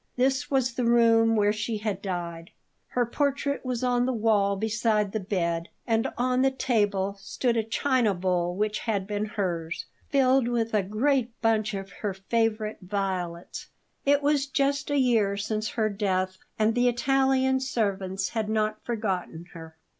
This 0.15 0.49
was 0.49 0.73
the 0.73 0.83
room 0.85 1.35
where 1.35 1.53
she 1.53 1.77
had 1.77 2.01
died. 2.01 2.49
Her 2.87 3.05
portrait 3.05 3.63
was 3.63 3.83
on 3.83 4.07
the 4.07 4.11
wall 4.13 4.55
beside 4.55 5.11
the 5.11 5.19
bed; 5.19 5.69
and 5.85 6.11
on 6.17 6.41
the 6.41 6.49
table 6.49 7.17
stood 7.19 7.55
a 7.55 7.61
china 7.63 8.15
bowl 8.15 8.55
which 8.55 8.79
had 8.79 9.05
been 9.05 9.25
hers, 9.25 9.85
filled 10.09 10.47
with 10.47 10.73
a 10.73 10.81
great 10.81 11.39
bunch 11.43 11.75
of 11.75 11.91
her 11.91 12.15
favourite 12.15 12.79
violets. 12.81 13.67
It 14.03 14.23
was 14.23 14.47
just 14.47 14.89
a 14.89 14.97
year 14.97 15.37
since 15.37 15.69
her 15.69 15.87
death; 15.89 16.39
and 16.57 16.73
the 16.73 16.87
Italian 16.87 17.59
servants 17.59 18.29
had 18.29 18.49
not 18.49 18.83
forgotten 18.83 19.49
her. 19.53 19.77